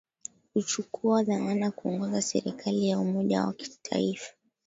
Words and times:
uchukua 0.55 1.23
dhamana 1.23 1.71
kuongoza 1.71 2.21
serikali 2.21 2.89
ya 2.89 2.99
umoja 2.99 3.45
wa 3.45 3.53
kitaifa 3.53 4.33